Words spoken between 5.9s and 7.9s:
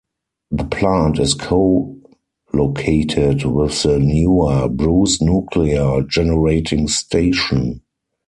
Generating Station.